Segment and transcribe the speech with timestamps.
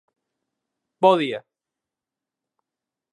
[1.01, 1.39] Bo día